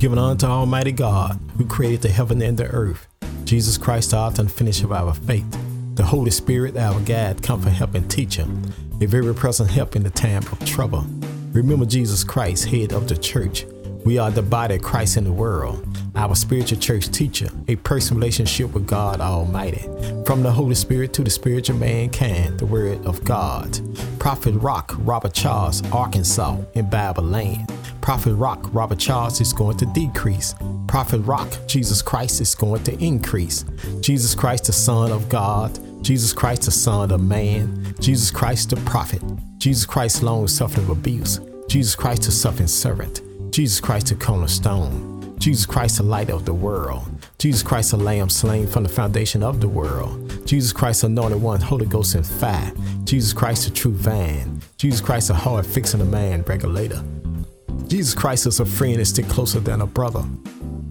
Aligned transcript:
given 0.00 0.18
unto 0.18 0.46
Almighty 0.46 0.92
God, 0.92 1.38
who 1.58 1.66
created 1.66 2.00
the 2.00 2.08
heaven 2.08 2.40
and 2.40 2.56
the 2.56 2.64
earth. 2.68 3.06
Jesus 3.44 3.76
Christ, 3.76 4.12
the 4.12 4.16
author 4.16 4.40
and 4.40 4.50
finisher 4.50 4.86
of 4.86 4.92
our 4.92 5.12
faith. 5.12 5.46
The 5.94 6.04
Holy 6.04 6.30
Spirit, 6.30 6.74
our 6.78 6.98
guide, 7.00 7.42
comfort, 7.42 7.70
help, 7.70 7.94
and 7.94 8.10
teacher. 8.10 8.46
A 9.02 9.06
very 9.06 9.34
present 9.34 9.70
help 9.70 9.96
in 9.96 10.02
the 10.02 10.08
time 10.08 10.42
of 10.50 10.64
trouble. 10.64 11.04
Remember 11.52 11.84
Jesus 11.84 12.24
Christ, 12.24 12.64
head 12.64 12.94
of 12.94 13.08
the 13.08 13.16
church. 13.16 13.66
We 14.06 14.16
are 14.16 14.30
the 14.30 14.40
body 14.40 14.76
of 14.76 14.82
Christ 14.82 15.18
in 15.18 15.24
the 15.24 15.32
world. 15.32 15.86
Our 16.20 16.34
spiritual 16.34 16.78
church 16.78 17.08
teacher, 17.10 17.48
a 17.66 17.76
personal 17.76 18.20
relationship 18.20 18.74
with 18.74 18.86
God 18.86 19.22
Almighty. 19.22 19.88
From 20.26 20.42
the 20.42 20.52
Holy 20.52 20.74
Spirit 20.74 21.14
to 21.14 21.24
the 21.24 21.30
spiritual 21.30 21.78
mankind, 21.78 22.58
the 22.58 22.66
Word 22.66 23.02
of 23.06 23.24
God. 23.24 23.80
Prophet 24.18 24.50
Rock, 24.56 24.92
Robert 24.98 25.32
Charles, 25.32 25.82
Arkansas, 25.92 26.58
in 26.74 26.90
Bible. 26.90 27.56
Prophet 28.02 28.34
Rock, 28.34 28.68
Robert 28.74 28.98
Charles 28.98 29.40
is 29.40 29.54
going 29.54 29.78
to 29.78 29.86
decrease. 29.86 30.54
Prophet 30.86 31.20
Rock, 31.20 31.48
Jesus 31.66 32.02
Christ 32.02 32.42
is 32.42 32.54
going 32.54 32.84
to 32.84 33.02
increase. 33.02 33.64
Jesus 34.00 34.34
Christ, 34.34 34.64
the 34.64 34.74
Son 34.74 35.10
of 35.10 35.26
God. 35.30 35.78
Jesus 36.04 36.34
Christ, 36.34 36.64
the 36.64 36.70
Son 36.70 37.12
of 37.12 37.22
Man. 37.22 37.94
Jesus 37.98 38.30
Christ, 38.30 38.68
the 38.68 38.76
Prophet. 38.76 39.22
Jesus 39.56 39.86
Christ, 39.86 40.22
long 40.22 40.46
suffering 40.48 40.90
abuse. 40.90 41.40
Jesus 41.66 41.94
Christ, 41.94 42.24
the 42.24 42.30
suffering 42.30 42.68
servant. 42.68 43.22
Jesus 43.52 43.80
Christ, 43.80 44.08
the 44.08 44.16
cornerstone. 44.16 45.19
Jesus 45.40 45.64
Christ, 45.64 45.96
the 45.96 46.02
light 46.02 46.28
of 46.28 46.44
the 46.44 46.52
world. 46.52 47.08
Jesus 47.38 47.62
Christ, 47.62 47.92
the 47.92 47.96
Lamb 47.96 48.28
slain 48.28 48.66
from 48.66 48.82
the 48.82 48.90
foundation 48.90 49.42
of 49.42 49.62
the 49.62 49.68
world. 49.68 50.46
Jesus 50.46 50.70
Christ, 50.70 51.00
the 51.00 51.06
anointed 51.06 51.40
one, 51.40 51.62
Holy 51.62 51.86
Ghost 51.86 52.14
and 52.14 52.26
fire. 52.26 52.70
Jesus 53.04 53.32
Christ, 53.32 53.64
the 53.64 53.70
true 53.70 53.94
vine. 53.94 54.60
Jesus 54.76 55.00
Christ, 55.00 55.28
the 55.28 55.34
heart 55.34 55.64
fixing 55.64 56.02
a 56.02 56.04
man 56.04 56.42
regulator. 56.42 57.02
Jesus 57.86 58.14
Christ 58.14 58.46
is 58.46 58.60
a 58.60 58.66
friend 58.66 59.00
that 59.00 59.06
stick 59.06 59.28
closer 59.28 59.60
than 59.60 59.80
a 59.80 59.86
brother. 59.86 60.22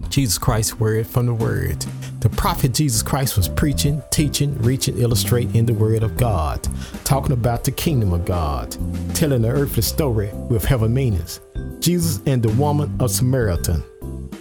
Jesus 0.08 0.36
Christ, 0.36 0.80
word 0.80 1.06
from 1.06 1.26
the 1.26 1.34
word. 1.34 1.86
The 2.18 2.28
prophet 2.30 2.74
Jesus 2.74 3.04
Christ 3.04 3.36
was 3.36 3.48
preaching, 3.48 4.02
teaching, 4.10 4.58
reaching, 4.58 4.98
illustrating 4.98 5.54
in 5.54 5.64
the 5.64 5.74
word 5.74 6.02
of 6.02 6.16
God, 6.16 6.66
talking 7.04 7.32
about 7.32 7.62
the 7.62 7.70
kingdom 7.70 8.12
of 8.12 8.24
God, 8.24 8.76
telling 9.14 9.42
the 9.42 9.48
earthly 9.50 9.82
story 9.82 10.30
with 10.48 10.64
heaven 10.64 10.92
meanings. 10.92 11.38
Jesus 11.78 12.20
and 12.26 12.42
the 12.42 12.52
woman 12.60 12.92
of 12.98 13.12
Samaritan. 13.12 13.84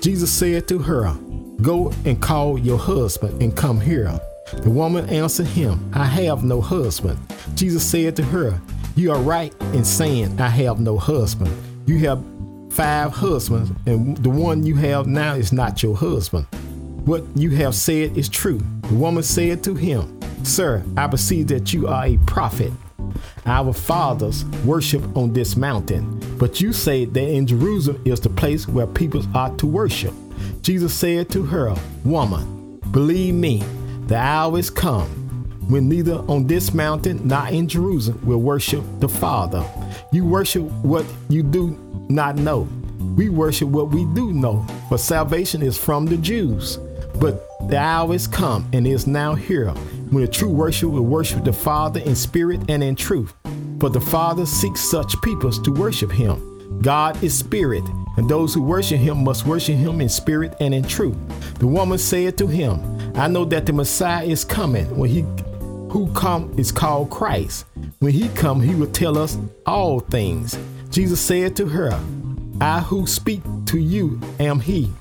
Jesus 0.02 0.32
said 0.32 0.68
to 0.70 0.80
her, 0.80 1.14
Go 1.62 1.92
and 2.06 2.22
call 2.22 2.58
your 2.58 2.78
husband 2.78 3.42
and 3.42 3.56
come 3.56 3.82
here. 3.82 4.18
The 4.54 4.70
woman 4.70 5.10
answered 5.10 5.48
him, 5.48 5.92
I 5.94 6.06
have 6.06 6.44
no 6.44 6.62
husband. 6.62 7.20
Jesus 7.54 7.84
said 7.84 8.16
to 8.16 8.24
her, 8.24 8.62
You 8.96 9.12
are 9.12 9.20
right 9.20 9.54
in 9.74 9.84
saying, 9.84 10.40
I 10.40 10.48
have 10.48 10.80
no 10.80 10.98
husband. 10.98 11.52
You 11.86 12.00
have 12.00 12.24
five 12.72 13.12
husbands, 13.12 13.72
and 13.86 14.16
the 14.18 14.30
one 14.30 14.66
you 14.66 14.76
have 14.76 15.06
now 15.06 15.34
is 15.34 15.52
not 15.52 15.84
your 15.84 15.98
husband. 15.98 16.48
What 17.06 17.24
you 17.36 17.50
have 17.52 17.76
said 17.76 18.18
is 18.18 18.30
true. 18.30 18.62
The 18.84 18.96
woman 18.96 19.24
said 19.24 19.64
to 19.66 19.76
him, 19.76 20.20
Sir, 20.44 20.84
I 20.96 21.08
perceive 21.08 21.48
that 21.50 21.74
you 21.74 21.88
are 21.88 22.06
a 22.06 22.18
prophet. 22.26 22.72
Our 23.46 23.74
fathers 23.74 24.46
worship 24.64 25.18
on 25.18 25.34
this 25.34 25.56
mountain, 25.56 26.19
but 26.40 26.62
you 26.62 26.72
say 26.72 27.04
that 27.04 27.30
in 27.30 27.46
Jerusalem 27.46 28.02
is 28.06 28.22
the 28.22 28.30
place 28.30 28.66
where 28.68 28.88
people 28.88 29.22
are 29.36 29.54
to 29.58 29.68
worship. 29.68 30.14
Jesus 30.62 30.94
said 30.94 31.30
to 31.32 31.44
her, 31.44 31.76
Woman, 32.06 32.80
believe 32.92 33.34
me, 33.34 33.62
the 34.08 34.16
hour 34.16 34.58
is 34.58 34.70
come 34.70 35.10
when 35.68 35.90
neither 35.90 36.16
on 36.30 36.48
this 36.48 36.74
mountain 36.74 37.28
nor 37.28 37.46
in 37.50 37.68
Jerusalem 37.68 38.26
will 38.26 38.42
worship 38.42 38.84
the 39.00 39.10
Father. 39.10 39.64
You 40.14 40.26
worship 40.26 40.64
what 40.82 41.06
you 41.28 41.44
do 41.44 41.78
not 42.10 42.38
know. 42.38 42.68
We 43.18 43.28
worship 43.28 43.68
what 43.68 43.90
we 43.90 44.06
do 44.16 44.32
know, 44.32 44.66
for 44.88 44.98
salvation 44.98 45.62
is 45.62 45.78
from 45.78 46.06
the 46.06 46.18
Jews. 46.18 46.78
But 47.20 47.46
the 47.68 47.78
hour 47.78 48.14
is 48.16 48.28
come 48.28 48.66
and 48.72 48.88
is 48.88 49.06
now 49.06 49.36
here 49.36 49.72
when 50.10 50.24
the 50.24 50.32
true 50.32 50.50
worship 50.50 50.90
will 50.90 51.06
worship 51.06 51.44
the 51.44 51.52
Father 51.52 52.00
in 52.00 52.16
spirit 52.16 52.62
and 52.70 52.82
in 52.82 52.96
truth. 52.96 53.34
For 53.80 53.90
the 53.90 54.02
Father 54.02 54.46
seeks 54.46 54.82
such 54.82 55.20
peoples 55.22 55.58
to 55.60 55.72
worship 55.72 56.12
him. 56.12 56.82
God 56.82 57.22
is 57.24 57.38
spirit, 57.38 57.84
and 58.18 58.30
those 58.30 58.54
who 58.54 58.62
worship 58.62 59.00
him 59.00 59.24
must 59.24 59.46
worship 59.46 59.76
him 59.76 60.02
in 60.02 60.10
spirit 60.10 60.54
and 60.60 60.74
in 60.74 60.84
truth. 60.84 61.18
The 61.60 61.68
woman 61.68 61.98
said 61.98 62.38
to 62.40 62.48
him, 62.48 62.82
I 63.16 63.28
know 63.28 63.46
that 63.46 63.66
the 63.66 63.74
Messiah 63.74 64.26
is 64.26 64.44
coming 64.44 64.86
when 64.98 65.10
he 65.10 65.22
who 65.92 66.12
come 66.14 66.54
is 66.58 66.72
called 66.72 67.10
Christ. 67.10 67.66
When 68.00 68.12
he 68.12 68.30
come, 68.30 68.62
he 68.62 68.76
will 68.76 68.92
tell 68.92 69.18
us 69.18 69.38
all 69.66 70.00
things. 70.00 70.58
Jesus 70.90 71.22
said 71.22 71.56
to 71.56 71.66
her, 71.68 72.00
I 72.62 72.82
who 72.82 73.08
speak 73.08 73.42
to 73.68 73.80
you 73.80 74.20
am 74.40 74.60
he. 74.60 74.92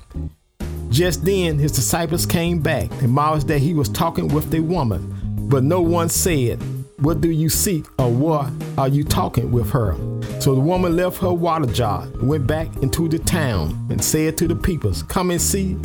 Just 0.89 1.23
then 1.23 1.59
his 1.59 1.71
disciples 1.71 2.25
came 2.25 2.59
back 2.59 2.89
and 3.01 3.11
marveled 3.11 3.47
that 3.49 3.59
he 3.59 3.73
was 3.73 3.89
talking 3.89 4.29
with 4.29 4.53
a 4.53 4.61
woman. 4.61 5.15
But 5.49 5.63
no 5.63 5.81
one 5.81 6.09
said, 6.09 6.59
What 7.01 7.21
do 7.21 7.29
you 7.31 7.47
seek, 7.47 7.85
or 7.97 8.11
what 8.11 8.51
are 8.77 8.89
you 8.89 9.05
talking 9.05 9.51
with 9.51 9.69
her? 9.71 9.95
So 10.41 10.53
the 10.53 10.59
woman 10.59 10.97
left 10.97 11.19
her 11.19 11.31
water 11.31 11.65
jar 11.65 12.07
went 12.21 12.45
back 12.45 12.67
into 12.77 13.07
the 13.07 13.19
town 13.19 13.87
and 13.89 14.03
said 14.03 14.37
to 14.39 14.47
the 14.47 14.55
people, 14.55 14.93
Come 15.07 15.31
and 15.31 15.41
see 15.41 15.77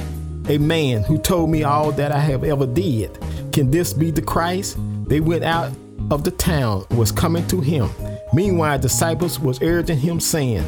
a 0.48 0.58
man 0.58 1.04
who 1.04 1.18
told 1.18 1.50
me 1.50 1.62
all 1.62 1.92
that 1.92 2.10
I 2.10 2.18
have 2.18 2.42
ever 2.42 2.66
did. 2.66 3.16
Can 3.52 3.70
this 3.70 3.92
be 3.92 4.10
the 4.10 4.22
Christ? 4.22 4.76
They 5.06 5.20
went 5.20 5.44
out 5.44 5.72
of 6.10 6.24
the 6.24 6.32
town 6.32 6.84
was 6.90 7.12
coming 7.12 7.46
to 7.46 7.60
him. 7.60 7.88
Meanwhile, 8.32 8.80
disciples 8.80 9.38
was 9.38 9.62
urging 9.62 9.98
him, 9.98 10.18
saying, 10.20 10.64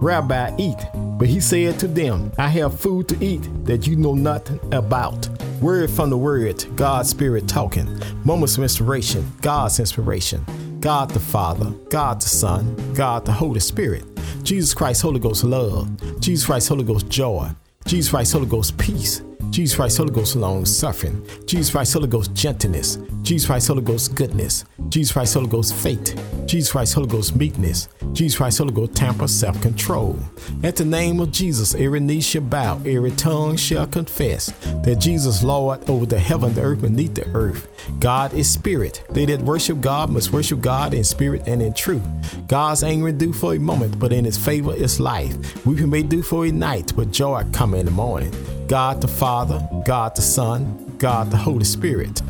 Rabbi, 0.00 0.54
eat. 0.58 0.78
But 0.94 1.28
he 1.28 1.40
said 1.40 1.78
to 1.80 1.86
them, 1.86 2.32
I 2.38 2.48
have 2.48 2.78
food 2.78 3.08
to 3.08 3.24
eat 3.24 3.48
that 3.64 3.86
you 3.86 3.96
know 3.96 4.14
nothing 4.14 4.60
about. 4.74 5.28
Word 5.60 5.90
from 5.90 6.10
the 6.10 6.18
word, 6.18 6.64
God's 6.76 7.10
Spirit 7.10 7.48
talking. 7.48 8.00
Moments 8.24 8.56
of 8.56 8.62
inspiration, 8.62 9.30
God's 9.40 9.80
inspiration. 9.80 10.44
God 10.80 11.10
the 11.10 11.20
Father, 11.20 11.70
God 11.88 12.20
the 12.20 12.28
Son, 12.28 12.76
God 12.94 13.24
the 13.24 13.32
Holy 13.32 13.60
Spirit. 13.60 14.04
Jesus 14.42 14.74
Christ, 14.74 15.00
Holy 15.00 15.18
Ghost 15.18 15.42
love. 15.42 15.88
Jesus 16.20 16.44
Christ, 16.44 16.68
Holy 16.68 16.84
Ghost 16.84 17.08
joy. 17.08 17.48
Jesus 17.86 18.10
Christ, 18.10 18.34
Holy 18.34 18.46
Ghost 18.46 18.76
peace. 18.76 19.22
Jesus 19.50 19.76
Christ, 19.76 19.98
Holy 19.98 20.10
Ghost 20.10 20.36
long 20.36 20.64
suffering. 20.64 21.26
Jesus 21.46 21.70
Christ, 21.70 21.92
Holy 21.94 22.08
Ghost 22.08 22.34
gentleness. 22.34 22.98
Jesus 23.22 23.46
Christ, 23.46 23.68
Holy 23.68 23.82
Ghost 23.82 24.14
goodness. 24.14 24.64
Jesus 24.88 25.12
Christ, 25.12 25.34
Holy 25.34 25.46
Ghost 25.48 25.74
faith. 25.74 26.20
Jesus 26.46 26.72
Christ, 26.72 26.94
Holy 26.94 27.06
Ghost 27.06 27.36
meekness. 27.36 27.88
Jesus 28.12 28.36
Christ, 28.36 28.58
Holy 28.58 28.72
Ghost 28.72 28.94
temper, 28.94 29.28
self 29.28 29.60
control. 29.62 30.18
At 30.62 30.76
the 30.76 30.84
name 30.84 31.20
of 31.20 31.32
Jesus, 31.32 31.74
every 31.74 32.00
knee 32.00 32.20
shall 32.20 32.42
bow, 32.42 32.80
every 32.84 33.12
tongue 33.12 33.56
shall 33.56 33.86
confess 33.86 34.46
that 34.84 34.96
Jesus 34.98 35.42
Lord 35.42 35.88
over 35.88 36.06
the 36.06 36.18
heaven, 36.18 36.54
the 36.54 36.62
earth, 36.62 36.82
beneath 36.82 37.14
the 37.14 37.28
earth. 37.30 37.68
God 38.00 38.34
is 38.34 38.50
spirit. 38.50 39.04
They 39.10 39.24
that 39.26 39.40
worship 39.42 39.80
God 39.80 40.10
must 40.10 40.32
worship 40.32 40.60
God 40.60 40.94
in 40.94 41.04
spirit 41.04 41.42
and 41.46 41.62
in 41.62 41.74
truth. 41.74 42.02
God's 42.46 42.82
anger 42.82 43.12
do 43.12 43.32
for 43.32 43.54
a 43.54 43.58
moment, 43.58 43.98
but 43.98 44.12
in 44.12 44.24
his 44.24 44.38
favor 44.38 44.74
is 44.74 45.00
life. 45.00 45.64
Weeping 45.66 45.90
may 45.90 46.02
do 46.02 46.22
for 46.22 46.46
a 46.46 46.52
night, 46.52 46.92
but 46.96 47.10
joy 47.10 47.44
come 47.52 47.74
in 47.74 47.86
the 47.86 47.92
morning. 47.92 48.32
God 48.68 49.00
the 49.02 49.08
Father, 49.08 49.66
God 49.84 50.16
the 50.16 50.22
Son, 50.22 50.96
God 50.98 51.30
the 51.30 51.36
Holy 51.36 51.64
Spirit. 51.64 52.20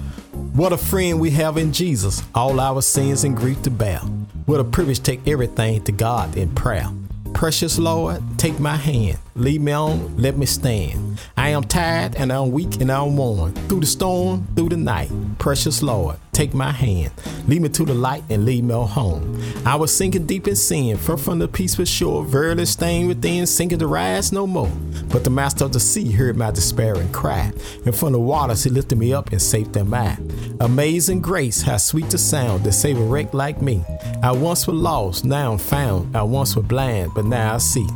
What 0.53 0.73
a 0.73 0.77
friend 0.77 1.21
we 1.21 1.31
have 1.31 1.57
in 1.57 1.73
Jesus, 1.73 2.23
all 2.35 2.59
our 2.61 2.83
sins 2.83 3.25
and 3.25 3.37
grief 3.37 3.63
to 3.63 3.71
bear. 3.71 3.99
What 4.47 4.61
a 4.61 4.65
privilege 4.65 5.03
take 5.03 5.27
everything 5.29 5.83
to 5.85 5.93
God 5.93 6.37
in 6.37 6.55
prayer. 6.55 6.89
Precious 7.35 7.79
Lord, 7.79 8.21
take 8.37 8.59
my 8.59 8.77
hand. 8.77 9.19
Lead 9.37 9.61
me 9.61 9.73
on, 9.73 10.17
let 10.17 10.37
me 10.37 10.47
stand. 10.47 11.21
I 11.45 11.49
am 11.49 11.63
tired 11.63 12.17
and 12.17 12.33
I'm 12.33 12.53
weak 12.53 12.81
and 12.81 12.91
I'm 12.91 13.19
worn. 13.19 13.53
Through 13.69 13.81
the 13.81 13.87
storm, 13.87 14.49
through 14.57 14.71
the 14.71 14.79
night. 14.79 15.11
Precious 15.39 15.83
Lord, 15.83 16.17
take 16.33 16.55
my 16.55 16.73
hand. 16.73 17.13
Lead 17.47 17.61
me 17.61 17.69
to 17.69 17.85
the 17.85 17.93
light 17.93 18.25
and 18.31 18.47
lead 18.47 18.65
me 18.65 18.73
home. 18.73 19.39
I 19.67 19.77
was 19.77 19.95
sinking 19.95 20.25
deep 20.25 20.49
in 20.49 20.57
sin, 20.57 20.97
far 20.97 21.19
from 21.19 21.41
the 21.41 21.47
peace 21.47 21.77
peaceful 21.77 21.85
shore, 21.85 22.25
verily 22.25 22.65
staying 22.65 23.09
within, 23.09 23.47
sinking 23.47 23.79
to 23.81 23.87
rise 23.87 24.33
no 24.33 24.47
more. 24.47 24.71
But 25.11 25.25
the 25.25 25.29
master 25.29 25.67
of 25.67 25.73
the 25.73 25.81
sea 25.81 26.11
heard 26.11 26.39
my 26.39 26.51
despairing 26.51 27.13
cry, 27.13 27.53
and 27.85 27.95
from 27.95 28.13
the 28.13 28.21
waters 28.21 28.65
he 28.65 28.71
lifted 28.71 28.97
me 28.97 29.13
up 29.13 29.31
and 29.31 29.43
saved 29.43 29.75
them 29.75 29.93
I. 29.93 30.17
Amazing 30.61 31.21
grace, 31.21 31.61
how 31.61 31.77
sweet 31.77 32.09
the 32.09 32.17
sound 32.17 32.65
that 32.65 32.73
saved 32.73 32.99
a 32.99 33.03
wreck 33.03 33.35
like 33.35 33.61
me. 33.61 33.85
I 34.23 34.33
once 34.33 34.67
was 34.67 34.77
lost, 34.77 35.25
now 35.27 35.53
I'm 35.53 35.59
found. 35.59 36.17
I 36.17 36.23
once 36.23 36.57
was 36.57 36.65
blind, 36.65 37.13
but 37.15 37.27
now 37.27 37.57
I 37.57 37.59
see. 37.59 37.87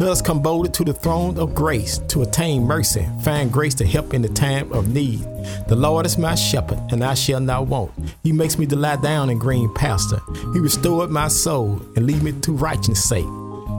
Let 0.00 0.10
us 0.10 0.22
come 0.22 0.40
boldly 0.40 0.70
to 0.70 0.84
the 0.84 0.92
throne 0.92 1.38
of 1.38 1.54
grace 1.54 1.98
to 2.08 2.22
attain 2.22 2.62
mercy, 2.62 2.97
find 3.22 3.52
grace 3.52 3.74
to 3.74 3.86
help 3.86 4.14
in 4.14 4.22
the 4.22 4.28
time 4.28 4.72
of 4.72 4.88
need. 4.88 5.20
The 5.68 5.76
Lord 5.76 6.06
is 6.06 6.18
my 6.18 6.34
shepherd, 6.34 6.78
and 6.90 7.04
I 7.04 7.14
shall 7.14 7.40
not 7.40 7.66
want. 7.66 7.92
He 8.22 8.32
makes 8.32 8.58
me 8.58 8.66
to 8.66 8.76
lie 8.76 8.96
down 8.96 9.30
in 9.30 9.38
green 9.38 9.72
pasture. 9.74 10.20
He 10.52 10.60
restored 10.60 11.10
my 11.10 11.28
soul 11.28 11.80
and 11.96 12.06
lead 12.06 12.22
me 12.22 12.32
to 12.32 12.52
righteousness' 12.52 13.08
sake. 13.08 13.26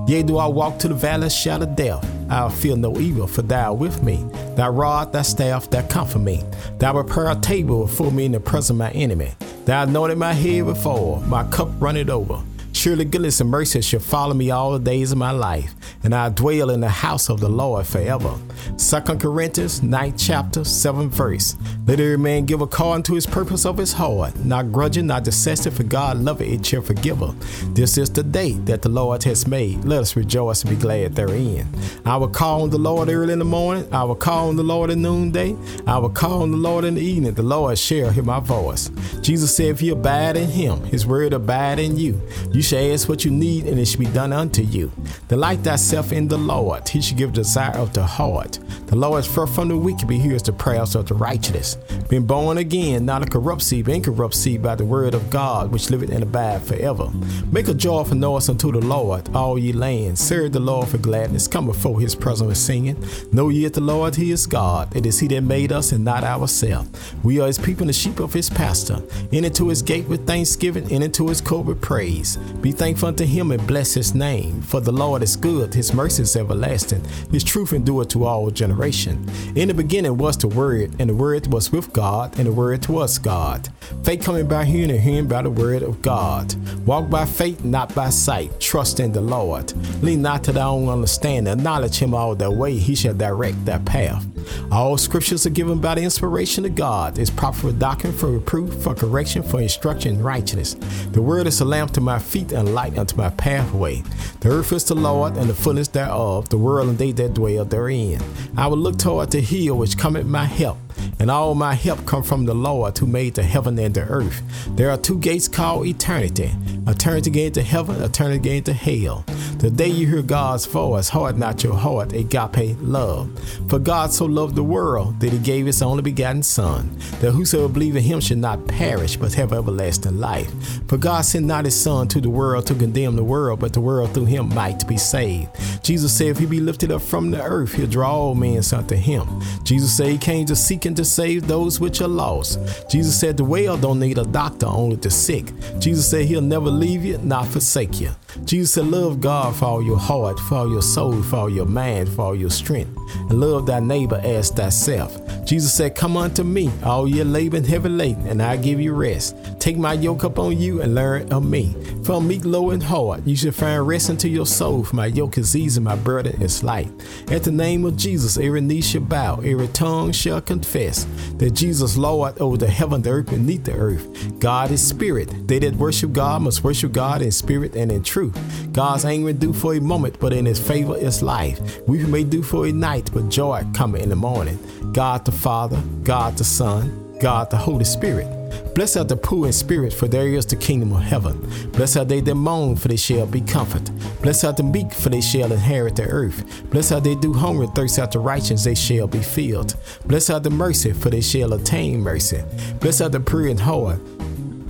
Yea, 0.07 0.23
do 0.23 0.37
I 0.37 0.47
walk 0.47 0.79
to 0.79 0.87
the 0.87 0.95
valley 0.95 1.27
of 1.27 1.31
shadow 1.31 1.67
death, 1.67 2.03
I'll 2.29 2.49
fear 2.49 2.75
no 2.75 2.97
evil, 2.99 3.27
for 3.27 3.41
thou 3.43 3.71
art 3.71 3.79
with 3.79 4.03
me. 4.03 4.25
Thy 4.55 4.67
rod, 4.67 5.13
thy 5.13 5.21
staff, 5.21 5.69
thou 5.69 5.81
comfort 5.87 6.19
me. 6.19 6.43
Thou 6.79 6.93
prepare 6.93 7.29
a 7.29 7.35
table 7.35 7.85
before 7.85 8.11
me 8.11 8.25
in 8.25 8.31
the 8.31 8.39
presence 8.39 8.71
of 8.71 8.77
my 8.77 8.91
enemy. 8.91 9.31
Thou 9.65 9.83
anointed 9.83 10.17
my 10.17 10.33
head 10.33 10.65
before, 10.65 11.21
my 11.21 11.43
cup 11.51 11.69
runneth 11.79 12.09
over. 12.09 12.41
Surely 12.79 13.03
goodness 13.03 13.41
and 13.41 13.49
mercy 13.49 13.81
shall 13.81 13.99
follow 13.99 14.33
me 14.33 14.51
all 14.51 14.71
the 14.71 14.79
days 14.79 15.11
of 15.11 15.17
my 15.17 15.31
life, 15.31 15.75
and 16.01 16.15
I 16.15 16.29
dwell 16.29 16.69
in 16.69 16.79
the 16.79 16.87
house 16.87 17.29
of 17.29 17.41
the 17.41 17.49
Lord 17.49 17.85
forever. 17.85 18.39
2 18.77 19.01
Corinthians 19.17 19.83
9 19.83 20.17
chapter 20.17 20.63
7 20.63 21.09
verse. 21.09 21.57
Let 21.85 21.99
every 21.99 22.17
man 22.17 22.45
give 22.45 22.61
according 22.61 23.03
to 23.03 23.15
his 23.15 23.25
purpose 23.25 23.65
of 23.65 23.77
his 23.77 23.91
heart, 23.91 24.33
not 24.45 24.71
grudging, 24.71 25.07
not 25.07 25.25
dissenting, 25.25 25.73
for 25.73 25.83
God 25.83 26.19
loveth 26.19 26.47
it 26.47 26.65
shall 26.65 26.81
forgive 26.81 27.17
her. 27.17 27.33
This 27.73 27.97
is 27.97 28.09
the 28.09 28.23
day 28.23 28.53
that 28.63 28.81
the 28.81 28.87
Lord 28.87 29.25
has 29.25 29.45
made. 29.45 29.83
Let 29.83 29.99
us 29.99 30.15
rejoice 30.15 30.61
and 30.61 30.69
be 30.69 30.77
glad 30.77 31.15
therein. 31.15 31.67
I 32.05 32.15
will 32.15 32.29
call 32.29 32.61
on 32.61 32.69
the 32.69 32.77
Lord 32.77 33.09
early 33.09 33.33
in 33.33 33.39
the 33.39 33.45
morning. 33.45 33.93
I 33.93 34.05
will 34.05 34.15
call 34.15 34.47
on 34.47 34.55
the 34.55 34.63
Lord 34.63 34.89
at 34.89 34.97
noonday. 34.97 35.53
I 35.85 35.97
will 35.97 36.11
call 36.11 36.43
on 36.43 36.51
the 36.51 36.57
Lord 36.57 36.85
in 36.85 36.95
the 36.95 37.01
evening. 37.01 37.33
The 37.33 37.43
Lord 37.43 37.77
shall 37.77 38.11
hear 38.11 38.23
my 38.23 38.39
voice. 38.39 38.89
Jesus 39.19 39.53
said, 39.53 39.65
If 39.65 39.81
you 39.81 39.93
abide 39.93 40.37
in 40.37 40.47
him, 40.47 40.81
his 40.85 41.05
word 41.05 41.33
abide 41.33 41.79
in 41.79 41.97
you. 41.97 42.21
You 42.53 42.61
shall 42.69 42.93
ask 42.93 43.09
what 43.09 43.25
you 43.25 43.31
need, 43.31 43.65
and 43.65 43.79
it 43.79 43.85
shall 43.85 43.99
be 43.99 44.05
done 44.07 44.31
unto 44.31 44.61
you. 44.61 44.91
Delight 45.27 45.59
thyself 45.59 46.11
in 46.11 46.27
the 46.27 46.37
Lord. 46.37 46.87
He 46.87 47.01
shall 47.01 47.17
give 47.17 47.33
desire 47.33 47.75
of 47.75 47.93
the 47.93 48.03
heart. 48.03 48.59
The 48.85 48.95
Lord 48.95 49.21
is 49.21 49.27
far 49.27 49.47
from 49.47 49.69
the 49.69 49.77
wicked, 49.77 50.07
but 50.07 50.17
hears 50.17 50.43
the 50.43 50.53
prayers 50.53 50.95
of 50.95 51.07
the 51.07 51.15
righteous. 51.15 51.75
Been 52.09 52.27
born 52.27 52.59
again, 52.59 53.05
not 53.05 53.23
a 53.23 53.25
corrupt 53.25 53.63
seed, 53.63 53.85
but 53.85 53.95
incorrupt 53.95 54.35
seed 54.35 54.61
by 54.61 54.75
the 54.75 54.85
word 54.85 55.15
of 55.15 55.29
God, 55.31 55.71
which 55.71 55.89
liveth 55.89 56.11
and 56.11 56.21
abide 56.21 56.61
forever. 56.61 57.09
Make 57.51 57.67
a 57.67 57.73
joyful 57.73 58.17
noise 58.17 58.49
unto 58.49 58.71
the 58.71 58.81
Lord, 58.81 59.29
all 59.35 59.57
ye 59.57 59.73
lands. 59.73 60.21
Serve 60.21 60.51
the 60.51 60.59
Lord 60.59 60.89
for 60.89 60.99
gladness. 60.99 61.47
Come 61.47 61.65
before 61.65 61.99
his 61.99 62.13
presence 62.13 62.47
with 62.47 62.57
singing. 62.57 63.03
Know 63.31 63.49
ye 63.49 63.63
that 63.63 63.73
the 63.73 63.81
Lord, 63.81 64.15
he 64.15 64.31
is 64.31 64.45
God. 64.45 64.95
It 64.95 65.07
is 65.07 65.19
he 65.19 65.27
that 65.29 65.41
made 65.41 65.71
us 65.71 65.91
and 65.91 66.05
not 66.05 66.23
ourselves. 66.23 67.15
We 67.23 67.39
are 67.39 67.47
his 67.47 67.57
people 67.57 67.83
and 67.83 67.89
the 67.89 67.93
sheep 67.93 68.19
of 68.19 68.33
his 68.33 68.49
pasture. 68.49 69.01
In 69.31 69.45
into 69.45 69.69
his 69.69 69.81
gate 69.81 70.07
with 70.07 70.27
thanksgiving, 70.27 70.91
and 70.91 71.03
into 71.03 71.27
his 71.27 71.41
court 71.41 71.65
with 71.65 71.81
praise. 71.81 72.37
Be 72.61 72.73
thankful 72.73 73.07
unto 73.07 73.23
him 73.23 73.51
and 73.51 73.65
bless 73.65 73.93
his 73.93 74.13
name. 74.13 74.61
For 74.61 74.81
the 74.81 74.91
Lord 74.91 75.23
is 75.23 75.37
good, 75.37 75.73
his 75.73 75.93
mercy 75.93 76.23
is 76.23 76.35
everlasting, 76.35 77.03
his 77.31 77.43
truth 77.43 77.71
endureth 77.71 78.09
to 78.09 78.25
all 78.25 78.51
generation. 78.51 79.25
In 79.55 79.69
the 79.69 79.73
beginning 79.73 80.17
was 80.17 80.37
the 80.37 80.49
Word, 80.49 80.93
and 80.99 81.09
the 81.09 81.15
Word 81.15 81.47
was 81.53 81.71
with 81.71 81.93
God, 81.93 82.37
and 82.37 82.47
the 82.47 82.51
Word 82.51 82.85
was 82.87 83.17
God. 83.17 83.69
Faith 84.03 84.23
coming 84.23 84.47
by 84.47 84.65
hearing, 84.65 84.91
and 84.91 84.99
hearing 84.99 85.27
by 85.27 85.41
the 85.41 85.49
Word 85.49 85.83
of 85.83 86.01
God. 86.01 86.53
Walk 86.85 87.09
by 87.09 87.25
faith, 87.25 87.63
not 87.63 87.95
by 87.95 88.09
sight. 88.09 88.59
Trust 88.59 88.99
in 88.99 89.13
the 89.13 89.21
Lord. 89.21 89.71
Lean 90.03 90.21
not 90.21 90.43
to 90.43 90.51
thy 90.51 90.65
own 90.65 90.89
understanding. 90.89 91.53
Acknowledge 91.53 91.97
him 91.97 92.13
all 92.13 92.35
thy 92.35 92.49
way, 92.49 92.75
he 92.75 92.93
shall 92.93 93.13
direct 93.13 93.63
thy 93.65 93.77
path. 93.79 94.25
All 94.71 94.97
scriptures 94.97 95.45
are 95.45 95.51
given 95.51 95.79
by 95.79 95.95
the 95.95 96.01
inspiration 96.01 96.65
of 96.65 96.75
God. 96.75 97.17
It's 97.17 97.29
proper 97.29 97.57
for 97.57 97.71
doctrine, 97.71 98.13
for 98.13 98.31
reproof, 98.31 98.83
for 98.83 98.93
correction, 98.93 99.43
for 99.43 99.61
instruction 99.61 100.15
in 100.15 100.23
righteousness. 100.23 100.75
The 101.11 101.21
word 101.21 101.47
is 101.47 101.61
a 101.61 101.65
lamp 101.65 101.91
to 101.91 102.01
my 102.01 102.19
feet 102.19 102.48
and 102.51 102.73
light 102.73 102.97
unto 102.97 103.15
my 103.15 103.29
pathway. 103.29 104.03
The 104.39 104.49
earth 104.49 104.71
is 104.71 104.85
the 104.85 104.95
Lord 104.95 105.37
and 105.37 105.49
the 105.49 105.53
fullness 105.53 105.87
thereof, 105.87 106.49
the 106.49 106.57
world 106.57 106.89
and 106.89 106.97
they 106.97 107.11
that 107.13 107.33
dwell 107.33 107.65
therein. 107.65 108.21
I 108.57 108.67
will 108.67 108.77
look 108.77 108.97
toward 108.97 109.31
the 109.31 109.41
hill 109.41 109.77
which 109.77 109.97
cometh 109.97 110.25
my 110.25 110.45
help 110.45 110.77
and 111.19 111.29
all 111.29 111.55
my 111.55 111.75
help 111.75 112.05
come 112.05 112.23
from 112.23 112.45
the 112.45 112.53
Lord 112.53 112.97
who 112.97 113.05
made 113.05 113.35
the 113.35 113.43
heaven 113.43 113.77
and 113.79 113.93
the 113.93 114.03
earth. 114.03 114.41
There 114.75 114.89
are 114.89 114.97
two 114.97 115.17
gates 115.19 115.47
called 115.47 115.87
eternity. 115.87 116.51
Eternity 116.87 117.29
gate 117.29 117.53
to 117.55 117.63
heaven, 117.63 118.01
eternity 118.01 118.39
gate 118.39 118.65
to 118.65 118.73
hell. 118.73 119.25
The 119.59 119.69
day 119.69 119.89
you 119.89 120.07
hear 120.07 120.21
God's 120.21 120.65
voice, 120.65 121.09
harden 121.09 121.41
not 121.41 121.65
your 121.65 121.75
heart, 121.75 122.13
agape 122.13 122.77
love. 122.79 123.29
For 123.67 123.77
God 123.77 124.09
so 124.09 124.23
loved 124.23 124.55
the 124.55 124.63
world 124.63 125.19
that 125.19 125.33
he 125.33 125.37
gave 125.37 125.65
his 125.65 125.81
only 125.81 126.01
begotten 126.01 126.43
Son, 126.43 126.97
that 127.19 127.33
whosoever 127.33 127.67
believe 127.67 127.97
in 127.97 128.03
him 128.03 128.21
should 128.21 128.37
not 128.37 128.65
perish, 128.69 129.17
but 129.17 129.33
have 129.33 129.51
everlasting 129.51 130.17
life. 130.17 130.49
For 130.87 130.95
God 130.95 131.25
sent 131.25 131.45
not 131.45 131.65
his 131.65 131.77
Son 131.77 132.07
to 132.07 132.21
the 132.21 132.29
world 132.29 132.67
to 132.67 132.73
condemn 132.73 133.17
the 133.17 133.23
world, 133.25 133.59
but 133.59 133.73
the 133.73 133.81
world 133.81 134.13
through 134.13 134.25
him 134.25 134.47
might 134.55 134.87
be 134.87 134.95
saved. 134.95 135.49
Jesus 135.83 136.17
said, 136.17 136.27
if 136.27 136.37
he 136.37 136.45
be 136.45 136.61
lifted 136.61 136.91
up 136.93 137.01
from 137.01 137.29
the 137.29 137.43
earth, 137.43 137.73
he'll 137.73 137.85
draw 137.85 138.13
all 138.13 138.35
men 138.35 138.61
unto 138.71 138.95
him. 138.95 139.27
Jesus 139.63 139.95
said 139.97 140.07
he 140.07 140.17
came 140.17 140.45
to 140.45 140.55
seek 140.55 140.85
and 140.85 140.95
to 140.95 141.03
save 141.03 141.47
those 141.47 141.81
which 141.81 141.99
are 141.99 142.07
lost. 142.07 142.59
Jesus 142.89 143.19
said 143.19 143.35
the 143.35 143.43
well 143.43 143.77
don't 143.77 143.99
need 143.99 144.19
a 144.19 144.23
doctor, 144.23 144.67
only 144.67 144.95
the 144.95 145.11
sick. 145.11 145.51
Jesus 145.79 146.09
said 146.09 146.25
he'll 146.25 146.41
never 146.41 146.69
leave 146.69 147.03
you, 147.03 147.17
not 147.17 147.45
forsake 147.45 147.99
you. 147.99 148.11
Jesus 148.45 148.73
said, 148.73 148.87
Love 148.87 149.19
God 149.19 149.48
for 149.51 149.65
all 149.65 149.81
your 149.81 149.97
heart, 149.97 150.39
for 150.39 150.55
all 150.55 150.69
your 150.69 150.81
soul, 150.81 151.21
for 151.23 151.35
all 151.37 151.49
your 151.49 151.65
mind, 151.65 152.09
for 152.09 152.21
all 152.21 152.35
your 152.35 152.49
strength, 152.49 152.95
and 153.29 153.39
love 153.39 153.65
thy 153.65 153.79
neighbor 153.79 154.19
as 154.23 154.49
thyself. 154.49 155.19
Jesus 155.45 155.73
said, 155.73 155.95
Come 155.95 156.15
unto 156.15 156.43
me, 156.43 156.69
all 156.83 157.07
ye 157.07 157.23
labor 157.23 157.57
and 157.57 157.65
heavy 157.65 157.89
laden, 157.89 158.27
and 158.27 158.41
I 158.41 158.55
give 158.55 158.79
you 158.79 158.93
rest. 158.93 159.35
Take 159.59 159.77
my 159.77 159.93
yoke 159.93 160.23
upon 160.23 160.59
you 160.59 160.81
and 160.81 160.93
learn 160.93 161.31
of 161.33 161.43
me. 161.43 161.75
For 162.03 162.21
meek, 162.21 162.45
low, 162.45 162.69
and 162.69 162.81
hard. 162.81 163.27
You 163.27 163.35
shall 163.35 163.51
find 163.51 163.87
rest 163.87 164.09
unto 164.09 164.27
your 164.27 164.45
soul, 164.45 164.83
for 164.83 164.95
my 164.95 165.07
yoke 165.07 165.37
is 165.37 165.55
easy, 165.55 165.81
my 165.81 165.95
burden 165.95 166.41
is 166.41 166.63
light. 166.63 166.89
At 167.31 167.43
the 167.43 167.51
name 167.51 167.83
of 167.85 167.97
Jesus, 167.97 168.37
every 168.37 168.61
knee 168.61 168.81
shall 168.81 169.01
bow, 169.01 169.41
every 169.41 169.67
tongue 169.69 170.11
shall 170.11 170.41
confess 170.41 171.05
that 171.37 171.51
Jesus 171.51 171.97
Lord 171.97 172.39
over 172.39 172.57
the 172.57 172.67
heaven, 172.67 173.01
the 173.01 173.09
earth, 173.09 173.27
beneath 173.27 173.63
the 173.63 173.73
earth. 173.73 174.39
God 174.39 174.71
is 174.71 174.85
spirit. 174.85 175.47
They 175.47 175.59
that 175.59 175.75
worship 175.75 176.13
God 176.13 176.43
must 176.43 176.63
worship 176.63 176.91
God 176.91 177.21
in 177.21 177.31
spirit 177.31 177.75
and 177.75 177.91
in 177.91 178.03
truth. 178.03 178.37
God's 178.71 179.05
anger 179.05 179.33
do 179.39 179.53
for 179.53 179.73
a 179.73 179.81
moment, 179.81 180.19
but 180.19 180.33
in 180.33 180.45
his 180.45 180.59
favor 180.59 180.97
is 180.97 181.23
life. 181.23 181.79
We 181.87 182.05
may 182.05 182.23
do 182.23 182.43
for 182.43 182.67
a 182.67 182.71
night, 182.71 183.09
but 183.13 183.29
joy 183.29 183.65
coming 183.73 184.03
in 184.03 184.09
the 184.09 184.15
morning. 184.15 184.59
God 184.93 185.25
the 185.25 185.31
Father, 185.31 185.81
God 186.03 186.37
the 186.37 186.43
Son, 186.43 187.17
God 187.19 187.49
the 187.49 187.57
Holy 187.57 187.85
Spirit. 187.85 188.35
Blessed 188.75 188.97
are 188.97 189.03
the 189.03 189.15
poor 189.15 189.47
in 189.47 189.53
spirit, 189.53 189.93
for 189.93 190.07
there 190.07 190.27
is 190.27 190.45
the 190.45 190.55
kingdom 190.55 190.93
of 190.93 191.01
heaven. 191.01 191.39
Blessed 191.71 191.97
are 191.97 192.05
they 192.05 192.21
that 192.21 192.35
mourn, 192.35 192.75
for 192.75 192.87
they 192.87 192.95
shall 192.95 193.25
be 193.25 193.41
comforted. 193.41 193.93
Blessed 194.21 194.45
are 194.45 194.53
the 194.53 194.63
meek, 194.63 194.93
for 194.93 195.09
they 195.09 195.21
shall 195.21 195.51
inherit 195.51 195.95
the 195.95 196.03
earth. 196.03 196.63
Blessed 196.69 196.93
are 196.93 197.01
they 197.01 197.15
do 197.15 197.33
hunger 197.33 197.63
and 197.63 197.75
thirst 197.75 197.99
after 197.99 198.19
righteousness, 198.19 198.63
they 198.63 198.75
shall 198.75 199.07
be 199.07 199.19
filled. 199.19 199.75
Blessed 200.05 200.31
are 200.31 200.39
the 200.39 200.49
mercy, 200.49 200.93
for 200.93 201.09
they 201.09 201.21
shall 201.21 201.53
attain 201.53 201.99
mercy. 201.99 202.43
Blessed 202.79 203.01
are 203.01 203.09
the 203.09 203.19
pure 203.19 203.47
in 203.47 203.57
heart, 203.57 203.99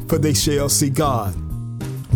for 0.07 0.17
they 0.17 0.33
shall 0.33 0.69
see 0.69 0.89
God. 0.89 1.35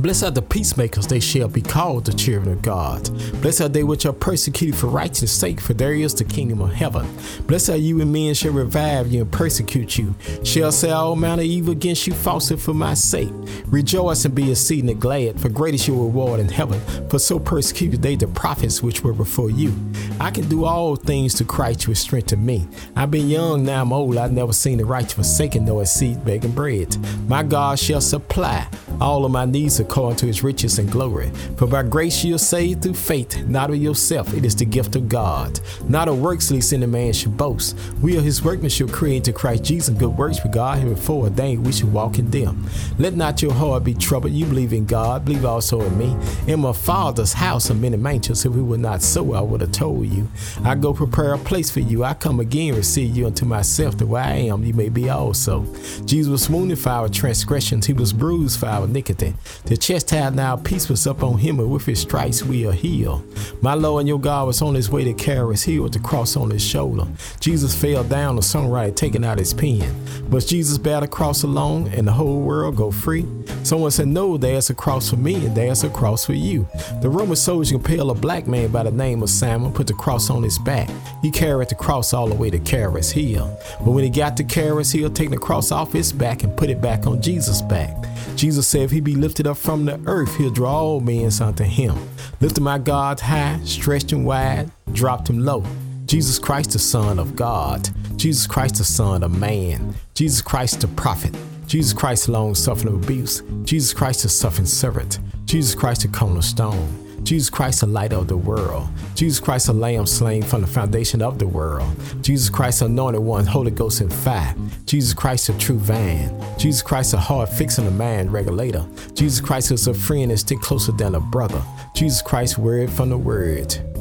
Blessed 0.04 0.24
are 0.24 0.32
the 0.32 0.42
peacemakers, 0.42 1.08
they 1.08 1.22
shall 1.22 1.48
be 1.48 1.62
called 1.62 2.04
the 2.04 2.12
children 2.12 2.52
of 2.52 2.62
God. 2.62 3.10
Blessed 3.42 3.62
are 3.62 3.70
they 3.70 3.86
which 3.86 4.06
are 4.06 4.12
persecuted 4.12 4.78
for 4.78 4.88
righteousness' 4.88 5.32
sake, 5.32 5.62
for 5.62 5.74
there 5.74 5.94
is 5.94 6.14
the 6.14 6.26
kingdom 6.26 6.60
of 6.60 6.74
heaven. 6.74 7.08
Blessed 7.48 7.70
are 7.70 7.78
you, 7.78 8.02
and 8.02 8.12
men 8.12 8.34
shall 8.34 8.52
revive 8.52 9.10
you 9.14 9.22
and 9.22 9.32
persecute 9.32 9.98
you, 9.98 10.14
shall 10.44 10.74
say 10.74 10.92
all 10.92 11.16
manner 11.16 11.44
of 11.44 11.48
evil 11.48 11.72
against 11.72 12.06
you 12.06 12.12
falsely 12.12 12.58
for 12.58 12.74
my 12.74 12.94
sake. 12.94 13.32
Rejoice 13.68 14.26
and 14.26 14.36
be 14.36 14.52
exceeding 14.52 15.00
glad, 15.00 15.40
for 15.40 15.48
great 15.48 15.74
is 15.74 15.88
your 15.88 16.04
reward 16.04 16.42
in 16.42 16.50
heaven. 16.50 16.82
For 17.08 17.18
so 17.18 17.40
persecuted 17.40 18.02
they 18.02 18.18
the 18.18 18.28
prophets 18.28 18.84
which 18.84 19.06
were 19.06 19.14
before 19.14 19.52
you. 19.52 19.74
I 20.20 20.32
can 20.32 20.50
do 20.50 20.66
all 20.66 20.98
things 20.98 21.34
to 21.36 21.46
Christ 21.46 21.88
which 21.88 22.00
strengthen 22.00 22.46
me. 22.46 22.68
I've 22.98 23.10
been 23.10 23.30
young, 23.30 23.64
now 23.64 23.82
I'm 23.82 23.94
old. 23.94 24.18
I've 24.18 24.34
never 24.34 24.52
seen 24.52 24.80
the 24.80 24.86
righteous 24.86 25.14
forsaken, 25.14 25.64
nor 25.64 25.84
a 25.84 25.86
seed 25.86 26.26
begging 26.26 26.52
bread. 26.52 26.98
My 27.30 27.42
God 27.42 27.80
shall 27.80 28.02
supply 28.02 28.68
all 29.00 29.24
of 29.24 29.32
my 29.32 29.46
needs 29.46 29.80
according 29.80 29.93
to 29.94 30.26
his 30.26 30.44
riches 30.44 30.80
and 30.80 30.92
glory. 30.92 31.30
For 31.56 31.68
by 31.68 31.84
grace 31.84 32.24
you 32.24 32.34
are 32.34 32.40
saved 32.40 32.82
through 32.82 32.96
faith, 32.96 33.46
not 33.46 33.70
of 33.70 33.76
yourself. 33.76 34.34
It 34.34 34.44
is 34.44 34.56
the 34.56 34.66
gift 34.66 34.96
of 34.96 35.08
God. 35.08 35.60
Not 35.88 36.08
of 36.08 36.20
works, 36.20 36.50
lest 36.50 36.74
any 36.74 36.88
man 36.88 37.14
should 37.14 37.38
boast. 37.38 37.78
We 38.02 38.18
are 38.18 38.22
his 38.22 38.44
workmanship 38.44 38.92
created 38.92 39.26
to 39.26 39.34
Christ 39.34 39.64
Jesus, 39.64 39.96
good 39.96 40.18
works 40.18 40.40
for 40.40 40.48
God 40.48 40.80
have 40.80 40.96
before 40.96 41.26
ordained 41.26 41.64
we 41.64 41.72
should 41.72 41.94
walk 41.94 42.18
in 42.18 42.32
them. 42.32 42.68
Let 42.98 43.14
not 43.14 43.44
your 43.44 43.54
heart 43.54 43.84
be 43.84 43.94
troubled. 43.94 44.34
You 44.34 44.48
believe 44.48 44.74
in 44.74 44.88
God, 44.88 45.26
believe 45.26 45.46
also 45.46 45.82
in 45.82 45.96
me. 45.96 46.18
In 46.52 46.62
my 46.62 46.74
Father's 46.74 47.34
house 47.34 47.70
are 47.70 47.76
many 47.76 47.98
mansions. 47.98 48.46
If 48.46 48.54
we 48.54 48.64
were 48.64 48.80
not 48.80 49.04
so, 49.04 49.34
I 49.34 49.42
would 49.42 49.62
have 49.62 49.72
told 49.72 50.08
you. 50.08 50.28
I 50.64 50.74
go 50.74 50.94
prepare 50.94 51.36
a 51.36 51.38
place 51.38 51.70
for 51.70 51.82
you. 51.82 52.04
I 52.04 52.16
come 52.16 52.40
again, 52.40 52.76
receive 52.76 53.16
you 53.16 53.28
unto 53.28 53.46
myself, 53.46 54.00
that 54.00 54.08
where 54.08 54.24
I 54.24 54.34
am, 54.34 54.64
you 54.64 54.74
may 54.74 54.90
be 54.90 55.10
also. 55.10 55.66
Jesus 56.06 56.32
was 56.32 56.50
wounded 56.50 56.80
for 56.80 56.90
our 56.90 57.10
transgressions, 57.10 57.86
he 57.86 57.94
was 57.94 58.12
bruised 58.12 58.60
for 58.60 58.66
our 58.66 58.86
iniquity. 58.86 59.36
The 59.66 59.83
chastisement 59.84 60.38
now 60.38 60.56
peace 60.56 60.88
was 60.88 61.06
up 61.06 61.24
on 61.24 61.38
him, 61.38 61.60
and 61.60 61.70
with 61.70 61.86
his 61.86 62.00
stripes 62.00 62.42
we 62.42 62.66
are 62.66 62.72
healed. 62.72 63.22
My 63.62 63.74
Lord 63.74 64.02
and 64.02 64.08
your 64.08 64.20
God 64.20 64.48
was 64.48 64.62
on 64.62 64.76
his 64.76 64.90
way 64.90 65.04
to 65.04 65.14
carry 65.14 65.52
his 65.52 65.64
heel 65.64 65.84
with 65.84 65.92
the 65.92 66.00
cross 66.00 66.38
on 66.38 66.50
his 66.50 66.66
shoulder. 66.66 67.06
Jesus 67.42 67.76
fell 67.76 68.04
down, 68.06 68.38
the 68.38 68.42
songwriter 68.42 68.96
taking 68.96 69.26
out 69.26 69.40
his 69.40 69.54
pen. 69.54 69.94
But 70.30 70.48
Jesus 70.48 70.78
bare 70.78 71.02
the 71.02 71.08
cross 71.08 71.44
alone, 71.44 71.90
and 71.90 72.08
the 72.08 72.14
whole 72.14 72.40
world 72.40 72.78
go 72.78 72.92
free. 72.92 73.26
Someone 73.64 73.92
said, 73.92 74.08
No, 74.08 74.38
there's 74.38 74.70
a 74.70 74.74
cross 74.74 75.10
for 75.10 75.18
me, 75.18 75.36
and 75.36 75.56
there's 75.56 75.84
a 75.84 75.90
cross 75.90 76.26
for 76.26 76.34
you. 76.34 76.66
The 77.02 77.10
Roman 77.10 77.36
soldiers 77.36 77.72
compelled 77.72 78.16
a 78.16 78.20
black 78.20 78.48
man 78.48 78.72
by 78.72 78.84
the 78.84 78.92
name 78.92 79.22
of 79.22 79.30
Simon, 79.30 79.74
put 79.74 79.88
the 79.88 79.94
cross 79.94 80.30
on 80.30 80.44
his 80.44 80.60
back. 80.60 80.90
He 81.22 81.30
carried 81.30 81.70
the 81.70 81.76
cross 81.76 82.14
all 82.14 82.28
the 82.28 82.36
way 82.36 82.50
to 82.50 82.60
Caris 82.60 83.12
Hill. 83.12 83.60
But 83.80 83.92
when 83.92 84.06
he 84.06 84.10
got 84.10 84.38
to 84.38 84.46
Caris 84.46 84.94
Hill, 84.94 85.10
taking 85.10 85.32
the 85.32 85.38
cross 85.38 85.72
off 85.72 85.92
his 85.92 86.14
back 86.14 86.44
and 86.44 86.56
put 86.56 86.70
it 86.70 86.82
back 86.82 87.06
on 87.06 87.22
Jesus' 87.22 87.62
back. 87.62 87.94
Jesus 88.36 88.68
said, 88.68 88.82
If 88.82 88.92
he 88.92 89.00
be 89.00 89.16
lifted 89.16 89.48
up 89.48 89.58
from 89.58 89.86
the 89.86 90.00
earth, 90.06 90.36
he'll 90.38 90.50
draw 90.50 90.74
all 90.74 91.00
men 91.00 91.32
unto 91.42 91.64
him. 91.64 91.96
Lifted 92.42 92.62
my 92.62 92.78
God 92.78 93.20
high, 93.20 93.60
stretched 93.64 94.12
him 94.12 94.26
wide, 94.26 94.72
dropped 94.92 95.30
him 95.30 95.40
low. 95.44 95.64
Jesus 96.06 96.38
Christ, 96.38 96.72
the 96.72 96.80
Son 96.80 97.20
of 97.20 97.36
God. 97.36 97.90
Jesus 98.18 98.46
Christ, 98.46 98.76
the 98.76 98.84
Son 98.84 99.24
of 99.24 99.38
Man. 99.38 99.96
Jesus 100.14 100.42
Christ, 100.42 100.82
the 100.82 100.88
prophet. 100.90 101.36
Jesus 101.66 101.94
Christ, 101.94 102.30
long 102.30 102.54
suffering 102.54 102.96
abuse. 102.96 103.42
Jesus 103.64 103.94
Christ, 103.94 104.24
the 104.24 104.30
suffering 104.30 104.68
servant. 104.68 105.20
Jesus 105.46 105.74
Christ, 105.74 106.02
the 106.02 106.08
cornerstone. 106.10 107.03
Jesus 107.22 107.50
Christ, 107.50 107.82
the 107.82 107.88
light 107.88 108.12
of 108.12 108.28
the 108.28 108.36
world. 108.36 108.88
Jesus 109.16 109.40
Christ, 109.40 109.68
the 109.68 109.74
lamb 109.74 110.06
slain 110.06 110.42
from 110.42 110.62
the 110.62 110.68
foundation 110.68 111.22
of 111.22 111.40
the 111.40 111.48
world. 111.48 111.96
Jesus 112.22 112.50
Christ, 112.50 112.82
anointed 112.82 113.22
one, 113.22 113.46
Holy 113.46 113.72
Ghost 113.72 114.02
in 114.02 114.10
fire. 114.10 114.56
Jesus 114.86 115.14
Christ, 115.14 115.48
the 115.48 115.54
true 115.58 115.78
van. 115.78 116.36
Jesus 116.58 116.82
Christ, 116.82 117.12
the 117.12 117.18
heart 117.18 117.50
fixing 117.50 117.86
the 117.86 117.92
man 117.92 118.30
regulator. 118.32 118.86
Jesus 119.14 119.40
Christ 119.40 119.72
is 119.72 119.88
a 119.88 119.94
friend 119.94 120.32
and 120.32 120.40
stick 120.40 120.60
closer 120.60 120.92
than 120.92 121.16
a 121.16 121.20
brother. 121.20 121.62
Jesus 121.96 122.22
Christ, 122.22 122.58
word 122.58 122.90
from 122.90 123.10
the 123.10 123.18
word. 123.18 123.93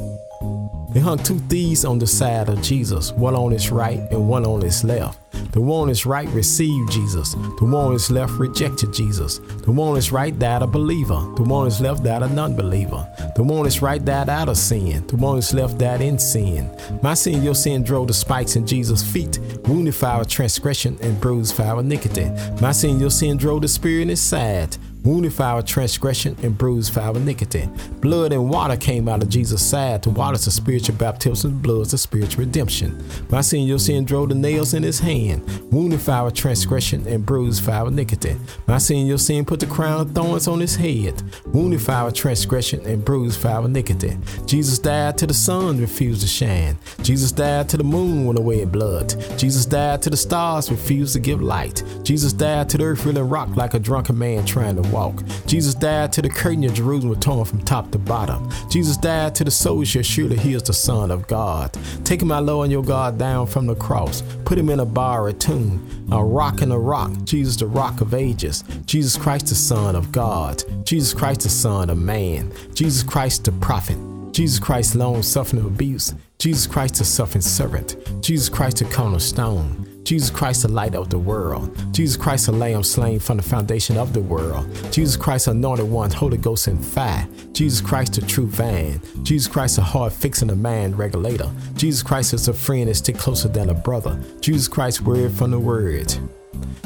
They 0.93 0.99
hung 0.99 1.17
two 1.17 1.39
thieves 1.49 1.85
on 1.85 1.97
the 1.97 2.05
side 2.05 2.49
of 2.49 2.61
Jesus, 2.61 3.11
one 3.13 3.35
on 3.35 3.51
his 3.51 3.71
right 3.71 3.99
and 4.11 4.29
one 4.29 4.45
on 4.45 4.61
his 4.61 4.83
left. 4.83 5.19
The 5.51 5.61
one 5.61 5.83
on 5.83 5.87
his 5.87 6.05
right 6.05 6.27
received 6.29 6.91
Jesus. 6.91 7.33
The 7.33 7.65
one 7.65 7.85
on 7.85 7.93
his 7.93 8.11
left 8.11 8.33
rejected 8.33 8.93
Jesus. 8.93 9.39
The 9.39 9.71
one 9.71 9.89
on 9.89 9.95
his 9.95 10.11
right 10.11 10.37
died 10.37 10.61
a 10.61 10.67
believer. 10.67 11.15
The 11.35 11.43
one 11.43 11.61
on 11.61 11.65
his 11.65 11.81
left 11.81 12.03
died 12.03 12.21
a 12.21 12.29
non-believer. 12.29 13.07
The 13.35 13.43
one 13.43 13.59
on 13.59 13.65
his 13.65 13.81
right 13.81 14.03
died 14.03 14.29
out 14.29 14.49
of 14.49 14.57
sin. 14.57 15.05
The 15.07 15.15
one 15.15 15.31
on 15.31 15.35
his 15.37 15.53
left 15.53 15.79
died 15.79 16.01
in 16.01 16.19
sin. 16.19 16.69
My 17.01 17.15
sin, 17.15 17.43
your 17.43 17.55
sin 17.55 17.83
drove 17.83 18.07
the 18.07 18.13
spikes 18.13 18.55
in 18.55 18.65
Jesus' 18.65 19.03
feet, 19.03 19.39
wounded 19.67 19.95
for 19.95 20.07
our 20.07 20.25
transgression 20.25 20.97
and 21.01 21.19
bruised 21.19 21.55
for 21.55 21.63
our 21.63 21.79
iniquity. 21.79 22.29
My 22.61 22.71
sin, 22.71 22.99
your 22.99 23.11
sin 23.11 23.37
drove 23.37 23.61
the 23.61 23.67
spear 23.67 24.01
in 24.01 24.09
his 24.09 24.21
side 24.21 24.77
wounded 25.03 25.33
for 25.33 25.43
our 25.43 25.61
transgression 25.61 26.35
and 26.43 26.57
bruised 26.57 26.93
for 26.93 27.01
our 27.01 27.15
iniquity. 27.15 27.67
Blood 27.99 28.31
and 28.33 28.49
water 28.49 28.77
came 28.77 29.09
out 29.09 29.21
of 29.21 29.29
Jesus' 29.29 29.65
side 29.65 30.01
to 30.03 30.09
water 30.09 30.37
the 30.37 30.51
spiritual 30.51 30.95
baptism, 30.95 31.51
the 31.51 31.57
blood 31.57 31.87
the 31.87 31.97
spiritual 31.97 32.45
redemption. 32.45 33.03
My 33.29 33.41
sin, 33.41 33.67
your 33.67 33.79
sin 33.79 34.05
drove 34.05 34.29
the 34.29 34.35
nails 34.35 34.73
in 34.73 34.83
his 34.83 34.99
hand, 34.99 35.43
wounded 35.71 36.01
for 36.01 36.11
our 36.11 36.31
transgression 36.31 37.05
and 37.07 37.25
bruised 37.25 37.63
for 37.63 37.71
our 37.71 37.87
iniquity. 37.87 38.37
My 38.67 38.77
sin, 38.77 39.05
your 39.05 39.17
sin 39.17 39.45
put 39.45 39.59
the 39.59 39.65
crown 39.65 40.01
of 40.01 40.11
thorns 40.11 40.47
on 40.47 40.59
his 40.59 40.75
head, 40.75 41.21
wounded 41.47 41.81
for 41.81 41.91
our 41.91 42.11
transgression 42.11 42.85
and 42.85 43.03
bruised 43.03 43.39
for 43.39 43.49
our 43.49 43.65
iniquity. 43.65 44.17
Jesus 44.45 44.79
died 44.79 45.17
till 45.17 45.27
the 45.27 45.33
sun 45.33 45.79
refused 45.79 46.21
to 46.21 46.27
shine. 46.27 46.77
Jesus 47.01 47.31
died 47.31 47.69
till 47.69 47.79
the 47.79 47.83
moon 47.83 48.25
went 48.25 48.39
away 48.39 48.61
in 48.61 48.69
blood. 48.69 49.13
Jesus 49.37 49.65
died 49.65 50.01
till 50.01 50.11
the 50.11 50.17
stars 50.17 50.71
refused 50.71 51.13
to 51.13 51.19
give 51.19 51.41
light. 51.41 51.83
Jesus 52.03 52.33
died 52.33 52.69
till 52.69 52.79
the 52.79 52.85
earth 52.85 53.05
really 53.05 53.21
rocked 53.21 53.57
like 53.57 53.73
a 53.73 53.79
drunken 53.79 54.17
man 54.17 54.45
trying 54.45 54.75
to 54.75 54.92
walk. 54.93 55.23
Jesus 55.47 55.73
died 55.73 56.13
to 56.13 56.21
the 56.21 56.29
curtain 56.29 56.63
of 56.63 56.73
Jerusalem 56.73 57.09
was 57.09 57.19
torn 57.19 57.45
from 57.45 57.61
top 57.63 57.91
to 57.91 57.97
bottom. 57.97 58.49
Jesus 58.69 58.95
died 58.97 59.35
to 59.35 59.43
the 59.43 59.51
soul 59.51 59.83
surely 59.83 60.37
he 60.37 60.53
is 60.53 60.63
the 60.63 60.73
Son 60.73 61.11
of 61.11 61.27
God. 61.27 61.75
Taking 62.03 62.27
my 62.27 62.39
Lord 62.39 62.65
and 62.65 62.71
your 62.71 62.83
God 62.83 63.17
down 63.17 63.47
from 63.47 63.65
the 63.65 63.75
cross, 63.75 64.21
put 64.45 64.57
him 64.57 64.69
in 64.69 64.79
a 64.79 64.85
bar 64.85 65.27
a 65.27 65.33
tomb, 65.33 66.07
a 66.11 66.23
rock 66.23 66.61
in 66.61 66.71
a 66.71 66.79
rock. 66.79 67.11
Jesus 67.23 67.57
the 67.57 67.67
rock 67.67 68.01
of 68.01 68.13
ages. 68.13 68.63
Jesus 68.85 69.21
Christ 69.21 69.47
the 69.47 69.55
Son 69.55 69.95
of 69.95 70.11
God. 70.11 70.63
Jesus 70.85 71.13
Christ 71.13 71.41
the 71.41 71.49
Son 71.49 71.89
of 71.89 71.97
man. 71.97 72.51
Jesus 72.73 73.03
Christ 73.03 73.45
the 73.45 73.51
prophet. 73.53 73.97
Jesus 74.31 74.59
Christ 74.59 74.95
long 74.95 75.21
suffering 75.21 75.65
abuse. 75.65 76.13
Jesus 76.39 76.67
Christ 76.67 76.95
the 76.95 77.05
suffering 77.05 77.41
servant. 77.41 77.97
Jesus 78.21 78.49
Christ 78.49 78.77
the 78.77 78.85
cornerstone. 78.85 79.92
Jesus 80.03 80.29
Christ, 80.29 80.63
the 80.63 80.67
light 80.67 80.95
of 80.95 81.09
the 81.09 81.17
world. 81.17 81.75
Jesus 81.93 82.17
Christ, 82.17 82.47
the 82.47 82.51
lamb 82.51 82.83
slain 82.83 83.19
from 83.19 83.37
the 83.37 83.43
foundation 83.43 83.97
of 83.97 84.13
the 84.13 84.21
world. 84.21 84.67
Jesus 84.91 85.15
Christ, 85.15 85.47
anointed 85.47 85.89
one, 85.89 86.11
Holy 86.11 86.37
Ghost 86.37 86.67
and 86.67 86.83
fire. 86.83 87.27
Jesus 87.53 87.79
Christ, 87.81 88.13
the 88.13 88.21
true 88.21 88.47
van. 88.47 89.01
Jesus 89.23 89.51
Christ, 89.51 89.77
the 89.77 89.81
heart 89.81 90.11
fixing 90.11 90.49
a 90.49 90.55
man 90.55 90.95
regulator. 90.95 91.49
Jesus 91.75 92.03
Christ 92.03 92.33
is 92.33 92.47
a 92.47 92.53
friend 92.53 92.89
that 92.89 92.95
stick 92.95 93.17
closer 93.17 93.47
than 93.47 93.69
a 93.69 93.73
brother. 93.73 94.21
Jesus 94.41 94.67
Christ, 94.67 95.01
word 95.01 95.31
from 95.31 95.51
the 95.51 95.59
word. 95.59 96.13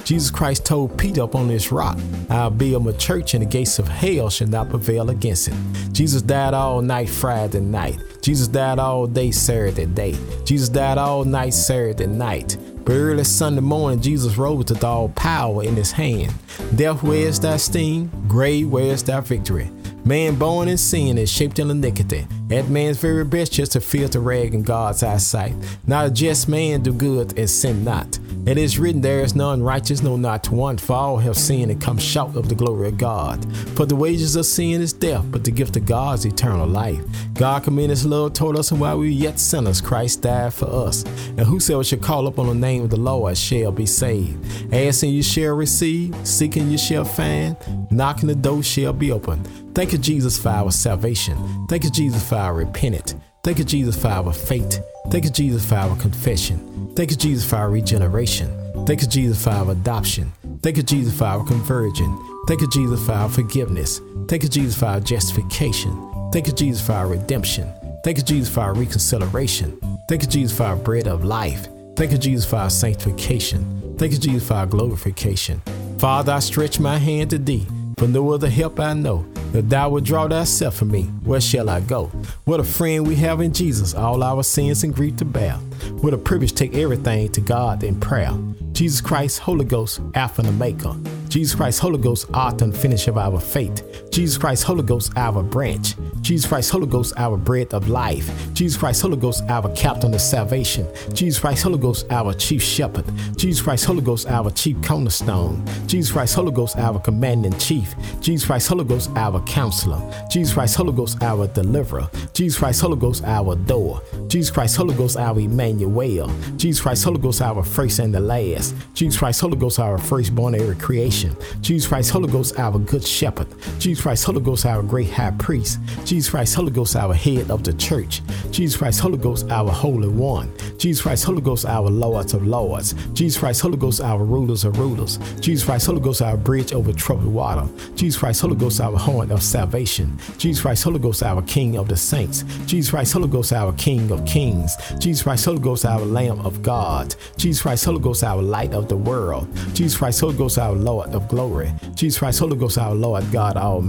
Jesus 0.03 0.31
Christ 0.31 0.65
told 0.65 0.97
Peter 0.97 1.23
up 1.23 1.35
on 1.35 1.49
this 1.49 1.71
rock, 1.71 1.97
I'll 2.29 2.49
build 2.49 2.85
my 2.85 2.93
church 2.93 3.33
and 3.33 3.43
the 3.43 3.47
gates 3.47 3.77
of 3.79 3.87
hell 3.87 4.29
shall 4.29 4.47
not 4.47 4.69
prevail 4.69 5.09
against 5.09 5.49
it. 5.49 5.53
Jesus 5.91 6.21
died 6.21 6.53
all 6.53 6.81
night 6.81 7.09
Friday 7.09 7.59
night. 7.59 7.99
Jesus 8.21 8.47
died 8.47 8.79
all 8.79 9.07
day 9.07 9.31
Saturday 9.31 9.85
day. 9.85 10.15
Jesus 10.45 10.69
died 10.69 10.97
all 10.97 11.25
night 11.25 11.53
Saturday 11.53 12.07
night. 12.07 12.57
But 12.87 12.93
early 12.93 13.25
Sunday 13.25 13.59
morning, 13.59 13.99
Jesus 13.99 14.37
rose 14.37 14.59
with 14.59 14.81
all 14.81 15.09
power 15.09 15.61
in 15.61 15.75
his 15.75 15.91
hand. 15.91 16.33
Death, 16.73 17.03
where's 17.03 17.37
thy 17.37 17.57
sting? 17.57 18.09
Grave, 18.29 18.69
where's 18.69 19.03
thy 19.03 19.19
victory? 19.19 19.69
Man 20.05 20.35
born 20.35 20.69
in 20.69 20.77
sin 20.77 21.17
is 21.17 21.29
shaped 21.29 21.59
in 21.59 21.69
iniquity. 21.69 22.25
That 22.47 22.69
man's 22.69 22.97
very 22.97 23.25
best 23.25 23.51
just 23.51 23.73
to 23.73 23.81
filter 23.81 24.21
rag 24.21 24.53
in 24.53 24.63
God's 24.63 25.03
eyesight. 25.03 25.53
Not 25.85 26.05
a 26.05 26.09
just 26.09 26.47
man 26.47 26.81
do 26.81 26.93
good 26.93 27.37
and 27.37 27.49
sin 27.49 27.83
not. 27.83 28.17
It 28.47 28.57
is 28.57 28.79
written, 28.79 29.01
There 29.01 29.19
is 29.19 29.35
none 29.35 29.61
righteous, 29.61 30.01
no, 30.01 30.15
not 30.15 30.49
one. 30.49 30.77
For 30.77 30.93
all 30.93 31.17
have 31.17 31.35
sinned 31.35 31.69
and 31.69 31.81
come 31.81 31.97
short 31.97 32.37
of 32.37 32.47
the 32.47 32.55
glory 32.55 32.87
of 32.87 32.97
God. 32.97 33.45
For 33.75 33.85
the 33.85 33.97
wages 33.97 34.37
of 34.37 34.45
sin 34.45 34.81
is 34.81 34.93
death, 34.93 35.25
but 35.29 35.43
the 35.43 35.51
gift 35.51 35.75
of 35.75 35.85
God 35.85 36.19
is 36.19 36.25
eternal 36.25 36.65
life. 36.65 37.03
God 37.33 37.65
commended 37.65 37.89
his 37.89 38.05
love 38.05 38.31
toward 38.31 38.55
us, 38.55 38.71
and 38.71 38.79
while 38.79 38.99
we 38.99 39.07
were 39.07 39.11
yet 39.11 39.37
sinners, 39.37 39.81
Christ 39.81 40.21
died 40.21 40.53
for 40.53 40.65
us. 40.67 41.03
And 41.03 41.41
whosoever 41.41 41.83
shall 41.83 41.99
call 41.99 42.25
upon 42.27 42.47
the 42.47 42.55
name 42.55 42.83
of 42.83 42.89
the 42.89 42.97
Lord 42.97 43.37
shall 43.37 43.73
be 43.73 43.85
saved. 43.85 44.73
Asking 44.73 45.13
you 45.13 45.23
shall 45.23 45.53
receive, 45.53 46.15
seeking 46.25 46.71
you 46.71 46.77
shall 46.77 47.03
find, 47.03 47.57
knocking 47.91 48.29
the 48.29 48.35
door 48.35 48.63
shall 48.63 48.93
be 48.93 49.11
open. 49.11 49.43
Thank 49.73 49.91
you, 49.91 49.97
Jesus, 49.97 50.37
for 50.37 50.49
our 50.49 50.71
salvation. 50.71 51.67
Thank 51.67 51.83
you, 51.83 51.91
Jesus, 51.91 52.27
for 52.27 52.35
our 52.35 52.53
repentance. 52.53 53.13
Thank 53.43 53.59
you, 53.59 53.63
Jesus, 53.63 53.99
for 54.01 54.09
our 54.09 54.33
faith. 54.33 54.79
Thank 55.09 55.23
you, 55.23 55.29
Jesus, 55.29 55.65
for 55.65 55.75
our 55.75 55.95
confession. 55.97 56.93
Thank 56.95 57.11
you, 57.11 57.17
Jesus, 57.17 57.49
for 57.49 57.55
our 57.57 57.69
regeneration. 57.69 58.49
Thank 58.85 59.01
you, 59.01 59.07
Jesus, 59.07 59.43
for 59.43 59.51
our 59.51 59.71
adoption. 59.71 60.31
Thank 60.61 60.77
you, 60.77 60.83
Jesus, 60.83 61.17
for 61.17 61.25
our 61.25 61.45
conversion. 61.45 62.17
Thank 62.47 62.61
you, 62.61 62.69
Jesus, 62.69 63.05
for 63.05 63.13
our 63.13 63.29
forgiveness. 63.29 64.01
Thank 64.27 64.43
you, 64.43 64.49
Jesus, 64.49 64.77
for 64.77 64.85
our 64.85 64.99
justification. 64.99 65.91
Thank 66.33 66.47
you, 66.47 66.53
Jesus, 66.53 66.85
for 66.85 66.93
our 66.93 67.07
redemption. 67.07 67.71
Thank 68.03 68.17
you, 68.17 68.23
Jesus, 68.23 68.53
for 68.53 68.61
our 68.61 68.73
reconciliation. 68.73 69.79
Thank 70.09 70.23
you, 70.23 70.27
Jesus, 70.27 70.57
for 70.57 70.63
our 70.63 70.75
bread 70.75 71.07
of 71.07 71.23
life. 71.23 71.67
Thank 71.95 72.11
you, 72.11 72.17
Jesus, 72.17 72.45
for 72.49 72.57
our 72.57 72.69
sanctification. 72.69 73.95
Thank 73.97 74.11
you, 74.11 74.17
Jesus, 74.17 74.47
for 74.47 74.55
our 74.55 74.65
glorification. 74.65 75.61
Father, 75.99 76.33
I 76.33 76.39
stretch 76.39 76.79
my 76.79 76.97
hand 76.97 77.31
to 77.31 77.37
thee, 77.37 77.65
for 77.97 78.07
no 78.07 78.31
other 78.31 78.49
help 78.49 78.79
I 78.79 78.93
know. 78.93 79.25
If 79.53 79.69
thou 79.69 79.89
would 79.89 80.03
draw 80.03 80.27
thyself 80.27 80.75
from 80.75 80.91
me, 80.91 81.03
where 81.23 81.41
shall 81.41 81.69
I 81.69 81.79
go? 81.79 82.07
What 82.45 82.59
a 82.59 82.63
friend 82.63 83.07
we 83.07 83.15
have 83.15 83.41
in 83.41 83.53
Jesus, 83.53 83.93
all 83.95 84.23
our 84.23 84.43
sins 84.43 84.83
and 84.83 84.93
grief 84.93 85.15
to 85.17 85.25
bear. 85.25 85.53
What 86.01 86.13
a 86.13 86.17
privilege 86.17 86.53
take 86.53 86.75
everything 86.75 87.29
to 87.31 87.41
God 87.41 87.83
in 87.83 87.99
prayer. 87.99 88.31
Jesus 88.73 89.01
Christ, 89.01 89.39
Holy 89.39 89.65
Ghost, 89.65 90.01
Alpha 90.13 90.41
and 90.41 90.49
Omega. 90.49 90.95
Jesus 91.29 91.55
Christ, 91.55 91.79
Holy 91.79 91.97
Ghost, 91.97 92.29
author 92.33 92.65
and 92.65 92.75
finisher 92.75 93.11
of 93.11 93.17
our 93.17 93.39
faith. 93.39 94.06
Jesus 94.17 94.39
Christ, 94.39 94.63
Holy 94.63 94.81
Ghost, 94.81 95.11
our 95.15 95.43
branch. 95.43 95.93
Jesus 96.21 96.49
Christ, 96.49 96.71
Holy 96.71 96.87
Ghost, 96.87 97.13
our 97.17 97.37
bread 97.37 97.71
of 97.71 97.87
life. 97.87 98.31
Jesus 98.51 98.75
Christ, 98.75 99.03
Holy 99.03 99.15
Ghost, 99.15 99.43
our 99.47 99.71
captain 99.75 100.11
of 100.11 100.21
salvation. 100.21 100.87
Jesus 101.13 101.39
Christ, 101.39 101.61
Holy 101.61 101.77
Ghost, 101.77 102.07
our 102.09 102.33
chief 102.33 102.63
shepherd. 102.63 103.05
Jesus 103.35 103.61
Christ, 103.61 103.85
Holy 103.85 104.01
Ghost, 104.01 104.25
our 104.25 104.49
chief 104.49 104.75
cornerstone. 104.81 105.63
Jesus 105.85 106.11
Christ, 106.11 106.33
Holy 106.33 106.51
Ghost, 106.51 106.77
our 106.77 106.99
commanding 106.99 107.55
chief. 107.59 107.93
Jesus 108.19 108.47
Christ, 108.47 108.69
Holy 108.69 108.85
Ghost, 108.85 109.11
our 109.15 109.39
counselor. 109.41 110.01
Jesus 110.31 110.51
Christ, 110.51 110.75
Holy 110.77 110.93
Ghost, 110.93 111.21
our 111.21 111.45
deliverer. 111.49 112.09
Jesus 112.33 112.57
Christ, 112.57 112.81
Holy 112.81 112.97
Ghost, 112.97 113.23
our 113.23 113.55
door. 113.55 114.01
Jesus 114.29 114.49
Christ, 114.49 114.77
Holy 114.77 114.95
Ghost, 114.95 115.15
our 115.17 115.39
Emmanuel. 115.39 116.31
Jesus 116.55 116.81
Christ, 116.81 117.03
Holy 117.03 117.19
Ghost, 117.19 117.43
our 117.43 117.63
first 117.63 117.99
and 117.99 118.15
the 118.15 118.19
last. 118.19 118.73
Jesus 118.95 119.19
Christ, 119.19 119.41
Holy 119.41 119.57
Ghost, 119.57 119.77
our 119.77 119.99
firstborn 119.99 120.55
every 120.55 120.75
creation. 120.75 121.37
Jesus 121.61 121.87
Christ, 121.87 122.09
Holy 122.09 122.31
Ghost, 122.31 122.57
our 122.57 122.79
good 122.79 123.05
shepherd. 123.05 123.47
Jesus 123.77 124.06
Christ, 124.07 124.23
Holy 124.23 124.39
Ghost, 124.39 124.65
our 124.65 124.81
great 124.81 125.09
high 125.09 125.31
priest. 125.31 125.81
Jesus 126.05 126.29
Christ, 126.29 126.55
Holy 126.55 126.71
Ghost, 126.71 126.95
our 126.95 127.13
head 127.13 127.51
of 127.51 127.65
the 127.65 127.73
church. 127.73 128.21
Jesus 128.51 128.77
Christ, 128.77 129.01
Holy 129.01 129.17
Ghost, 129.17 129.51
our 129.51 129.69
Holy 129.69 130.07
One. 130.07 130.49
Jesus 130.77 131.01
Christ, 131.01 131.25
Holy 131.25 131.41
Ghost, 131.41 131.65
our 131.65 131.89
Lords 131.89 132.33
of 132.33 132.47
Lords. 132.47 132.93
Jesus 133.11 133.37
Christ, 133.37 133.59
Holy 133.59 133.75
Ghost, 133.75 133.99
our 133.99 134.23
rulers 134.23 134.63
of 134.63 134.79
rulers. 134.79 135.17
Jesus 135.41 135.65
Christ, 135.65 135.87
Holy 135.87 135.99
Ghost, 135.99 136.21
our 136.21 136.37
bridge 136.37 136.71
over 136.71 136.93
troubled 136.93 137.33
water. 137.33 137.67
Jesus 137.95 138.17
Christ, 138.17 138.39
Holy 138.39 138.55
Ghost, 138.55 138.79
our 138.79 138.97
horn 138.97 139.29
of 139.29 139.43
salvation. 139.43 140.17
Jesus 140.37 140.61
Christ, 140.61 140.85
Holy 140.85 140.99
Ghost, 140.99 141.21
our 141.21 141.41
King 141.41 141.77
of 141.77 141.89
the 141.89 141.97
saints. 141.97 142.43
Jesus 142.65 142.91
Christ, 142.91 143.11
Holy 143.11 143.27
Ghost, 143.27 143.51
our 143.51 143.73
King 143.73 144.09
of 144.09 144.23
kings. 144.25 144.77
Jesus 144.99 145.23
Christ, 145.23 145.43
Holy 145.43 145.59
Ghost, 145.59 145.83
our 145.83 145.99
Lamb 145.99 146.39
of 146.45 146.61
God. 146.61 147.13
Jesus 147.35 147.61
Christ, 147.61 147.83
Holy 147.83 147.99
Ghost, 147.99 148.23
our 148.23 148.41
light 148.41 148.73
of 148.73 148.87
the 148.87 148.95
world. 148.95 149.49
Jesus 149.73 149.97
Christ, 149.97 150.21
Holy 150.21 150.37
Ghost, 150.37 150.57
our 150.57 150.71
Lord 150.71 151.09
of 151.09 151.27
glory. 151.27 151.73
Jesus 151.93 152.19
Christ, 152.19 152.39
Holy 152.39 152.55
Ghost, 152.55 152.77
our 152.77 152.95
Lord 152.95 153.29
God 153.33 153.57
Almighty. 153.57 153.86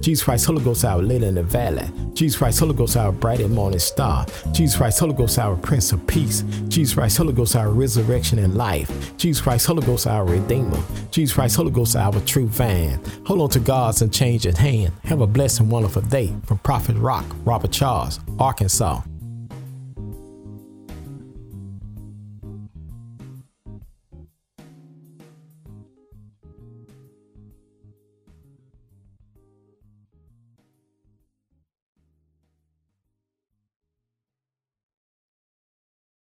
Jesus 0.00 0.24
Christ, 0.24 0.46
Holy 0.46 0.62
Ghost, 0.62 0.84
our 0.84 1.02
lily 1.02 1.26
in 1.28 1.34
the 1.34 1.42
valley. 1.42 1.88
Jesus 2.14 2.38
Christ, 2.38 2.60
Holy 2.60 2.74
Ghost, 2.74 2.96
our 2.96 3.12
bright 3.12 3.40
and 3.40 3.54
morning 3.54 3.78
star. 3.78 4.26
Jesus 4.52 4.76
Christ, 4.76 5.00
Holy 5.00 5.14
Ghost, 5.14 5.38
our 5.38 5.56
Prince 5.56 5.92
of 5.92 6.06
Peace. 6.06 6.42
Jesus 6.68 6.94
Christ, 6.94 7.16
Holy 7.16 7.32
Ghost, 7.32 7.56
our 7.56 7.70
resurrection 7.70 8.38
and 8.38 8.54
life. 8.54 9.16
Jesus 9.16 9.42
Christ, 9.42 9.66
Holy 9.66 9.84
Ghost, 9.84 10.06
our 10.06 10.24
Redeemer. 10.24 10.82
Jesus 11.10 11.34
Christ, 11.34 11.56
Holy 11.56 11.70
Ghost, 11.70 11.96
our 11.96 12.20
true 12.20 12.46
van. 12.46 13.00
Hold 13.26 13.40
on 13.40 13.50
to 13.50 13.60
God's 13.60 14.02
unchanging 14.02 14.56
hand. 14.56 14.92
Have 15.04 15.20
a 15.20 15.26
blessed 15.26 15.60
and 15.60 15.70
wonderful 15.70 16.02
day 16.02 16.34
from 16.44 16.58
Prophet 16.58 16.96
Rock, 16.96 17.24
Robert 17.44 17.72
Charles, 17.72 18.20
Arkansas. 18.38 19.02